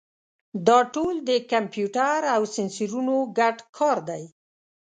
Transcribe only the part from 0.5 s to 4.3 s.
دا ټول د کمپیوټر او سینسرونو ګډ کار دی.